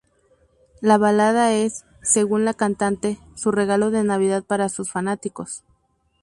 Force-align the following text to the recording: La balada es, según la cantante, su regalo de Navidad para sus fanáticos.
La 0.81 0.97
balada 0.97 1.51
es, 1.53 1.85
según 2.01 2.43
la 2.43 2.55
cantante, 2.55 3.19
su 3.35 3.51
regalo 3.51 3.91
de 3.91 4.03
Navidad 4.03 4.43
para 4.43 4.67
sus 4.67 4.91
fanáticos. 4.91 5.63